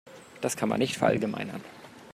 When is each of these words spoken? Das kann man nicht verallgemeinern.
Das 0.41 0.57
kann 0.57 0.67
man 0.69 0.79
nicht 0.79 0.95
verallgemeinern. 0.97 1.61